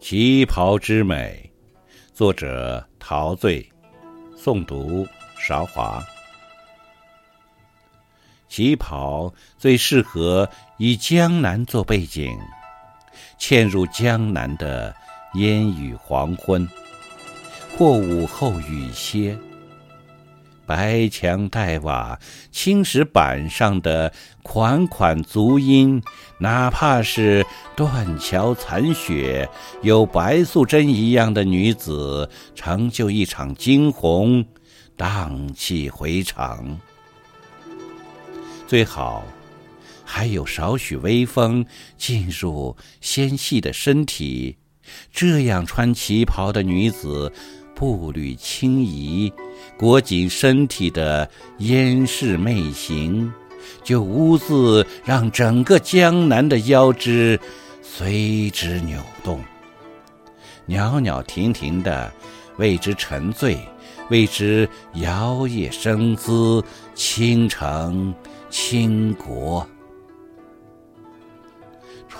[0.00, 1.52] 旗袍之美，
[2.14, 3.70] 作者陶醉，
[4.34, 5.06] 诵读
[5.38, 6.02] 韶华。
[8.48, 10.48] 旗袍最适合
[10.78, 12.34] 以江南做背景，
[13.38, 14.96] 嵌入江南的
[15.34, 16.66] 烟雨黄昏，
[17.76, 19.38] 或午后雨歇。
[20.70, 22.16] 白墙黛瓦，
[22.52, 24.12] 青石板上的
[24.44, 26.00] 款款足音，
[26.38, 29.50] 哪怕是断桥残雪，
[29.82, 34.46] 有白素贞一样的女子，成就一场惊鸿，
[34.96, 36.78] 荡气回肠。
[38.68, 39.24] 最好
[40.04, 41.66] 还有少许微风
[41.98, 44.56] 进入纤细的身体，
[45.10, 47.32] 这样穿旗袍的女子。
[47.80, 49.32] 步履轻移，
[49.78, 51.26] 裹紧身体的
[51.60, 53.32] 燕式媚行，
[53.82, 57.40] 就兀自让整个江南的腰肢
[57.82, 59.42] 随之扭动，
[60.66, 62.12] 袅袅婷婷的，
[62.58, 63.56] 为之沉醉，
[64.10, 66.62] 为之摇曳生姿，
[66.94, 68.14] 倾城
[68.50, 69.66] 倾国。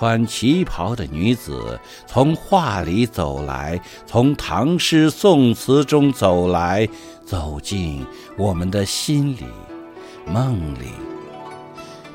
[0.01, 6.89] 穿旗袍的女子从画里走来，从唐诗宋词中走来，
[7.23, 8.03] 走进
[8.35, 9.45] 我们的心里、
[10.25, 10.87] 梦里。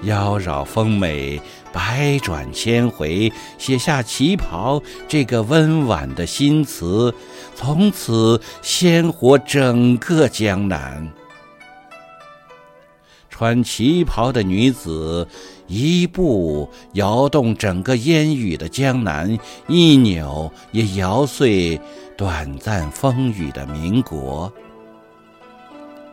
[0.02, 1.40] 妖娆丰美，
[1.72, 7.14] 百转千回，写下旗袍这个温婉的新词，
[7.54, 11.08] 从此鲜活整个江南。
[13.30, 15.28] 穿旗袍的女子，
[15.66, 21.80] 一步摇动整个烟雨的江南，一扭也摇碎
[22.16, 24.52] 短暂风雨的民国。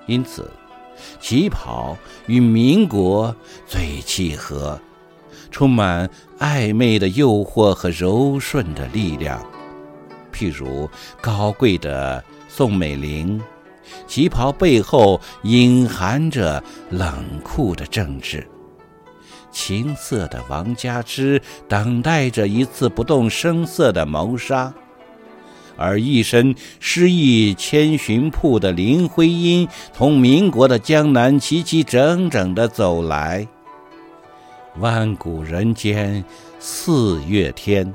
[0.06, 0.50] 因此，
[1.20, 1.98] 旗袍
[2.28, 3.36] 与民国
[3.66, 4.80] 最契合，
[5.52, 9.44] 充满暧昧的诱惑和柔顺的力量。
[10.34, 10.90] 譬如
[11.22, 13.42] 高贵的宋美龄。
[14.08, 17.14] 旗袍背后隐含着冷
[17.44, 18.48] 酷的政治，
[19.54, 24.74] 情色的王佳芝等待着一次不动声色的谋杀，
[25.78, 33.48] 而一身诗意千寻瀑的林徽因从民国的江南齐齐整整地走来。
[34.80, 36.26] 万古人间
[36.60, 37.94] 四月天。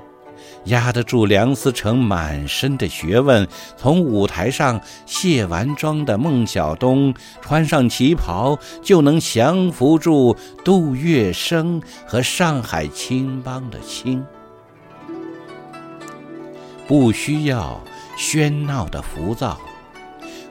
[0.68, 3.46] 压得住梁思成满身的学问。
[3.76, 7.12] 从舞台上卸完妆的孟小冬，
[7.42, 14.24] 穿上旗袍就能降服住杜月笙和上海青帮的青。
[16.86, 17.78] 不需要
[18.16, 19.60] 喧闹的浮躁。《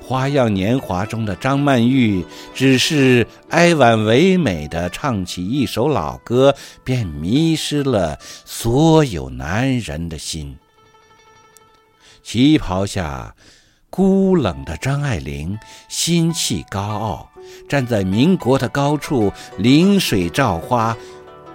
[0.07, 2.25] 花样年华》中的张曼玉，
[2.55, 10.57] 只是哀婉唯美的唱起一首老歌，便迷失了所有男人的心。
[12.23, 13.35] 旗袍下，
[13.89, 15.59] 孤冷的张爱玲，
[15.89, 17.29] 心气高傲，
[17.67, 20.95] 站在民国的高处，临水照花。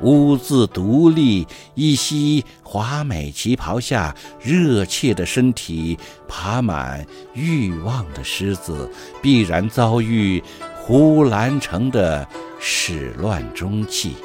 [0.02, 5.98] 兀自独立，一袭华美旗袍下，热切的身体
[6.28, 8.90] 爬满欲望的狮子，
[9.20, 10.42] 必然遭遇
[10.76, 12.26] 胡兰成的
[12.58, 14.16] 始乱终弃。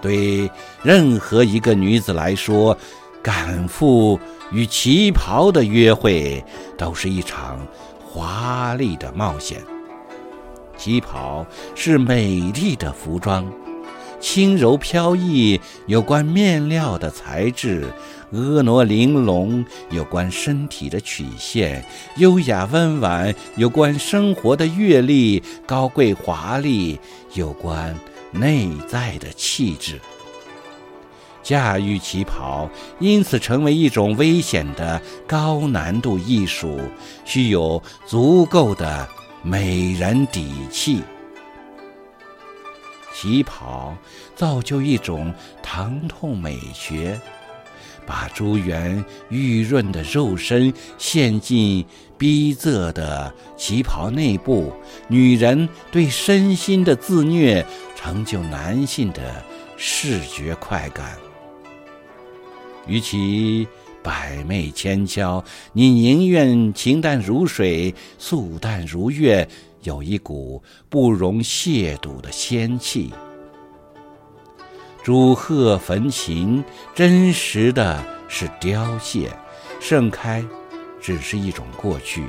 [0.00, 0.50] 对
[0.82, 2.76] 任何一个女子来说，
[3.22, 4.18] 赶赴
[4.50, 6.42] 与旗袍的约会，
[6.78, 7.66] 都是一场
[8.02, 9.62] 华丽的冒险。
[10.78, 13.44] 旗袍是美丽的服装。
[14.20, 17.82] 轻柔飘逸，有关面料的材质；
[18.32, 21.82] 婀娜玲珑，有关身体的曲线；
[22.16, 27.00] 优雅温婉，有关生活的阅历；高贵华丽，
[27.34, 27.96] 有关
[28.30, 29.98] 内在的气质。
[31.42, 32.68] 驾驭旗袍，
[32.98, 36.78] 因此成为一种危险的高难度艺术，
[37.24, 39.08] 需有足够的
[39.42, 41.02] 美人底气。
[43.20, 43.94] 旗袍
[44.34, 45.30] 造就一种
[45.62, 47.20] 疼痛美学，
[48.06, 51.84] 把珠圆玉润的肉身陷进
[52.16, 54.72] 逼仄的旗袍内部，
[55.06, 57.62] 女人对身心的自虐，
[57.94, 59.44] 成就男性的
[59.76, 61.18] 视觉快感。
[62.86, 63.68] 与其
[64.02, 65.44] 百媚千娇，
[65.74, 69.46] 你宁愿清淡如水，素淡如月。
[69.82, 73.12] 有一股不容亵渎的仙气。
[75.02, 76.62] 朱鹤焚琴，
[76.94, 79.28] 真实的是凋谢；
[79.80, 80.44] 盛开，
[81.00, 82.24] 只是一种过去。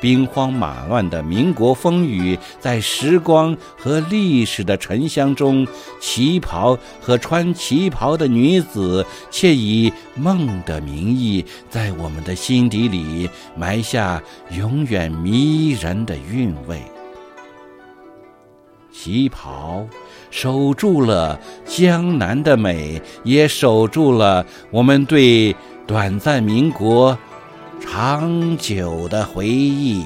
[0.00, 5.66] 兵荒马乱的民国风雨，在时光和历史的沉香中，
[6.00, 14.22] 旗袍和穿旗袍的女子，却以梦的名义，在我们的心底里埋下
[14.56, 16.80] 永远迷人的韵味。
[18.92, 19.86] 旗袍
[20.30, 25.54] 守住了江南的美，也守住了我们对
[25.86, 27.16] 短暂民国
[27.80, 30.04] 长久的回忆。